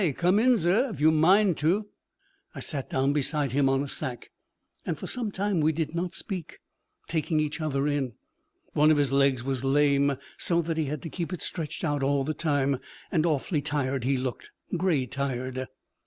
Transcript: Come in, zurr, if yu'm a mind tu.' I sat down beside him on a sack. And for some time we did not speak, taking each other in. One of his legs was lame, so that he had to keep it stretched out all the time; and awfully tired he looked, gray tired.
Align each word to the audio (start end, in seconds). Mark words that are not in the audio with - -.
Come 0.17 0.39
in, 0.39 0.57
zurr, 0.57 0.89
if 0.89 0.99
yu'm 0.99 1.13
a 1.13 1.17
mind 1.17 1.59
tu.' 1.59 1.89
I 2.55 2.59
sat 2.59 2.89
down 2.89 3.13
beside 3.13 3.51
him 3.51 3.69
on 3.69 3.83
a 3.83 3.87
sack. 3.87 4.31
And 4.83 4.97
for 4.97 5.05
some 5.05 5.29
time 5.31 5.61
we 5.61 5.71
did 5.71 5.93
not 5.93 6.15
speak, 6.15 6.57
taking 7.07 7.39
each 7.39 7.61
other 7.61 7.87
in. 7.87 8.13
One 8.73 8.89
of 8.89 8.97
his 8.97 9.11
legs 9.13 9.43
was 9.43 9.63
lame, 9.63 10.15
so 10.39 10.63
that 10.63 10.77
he 10.77 10.85
had 10.85 11.03
to 11.03 11.09
keep 11.11 11.31
it 11.31 11.43
stretched 11.43 11.83
out 11.83 12.01
all 12.01 12.23
the 12.23 12.33
time; 12.33 12.79
and 13.11 13.27
awfully 13.27 13.61
tired 13.61 14.03
he 14.03 14.17
looked, 14.17 14.49
gray 14.75 15.05
tired. 15.05 15.67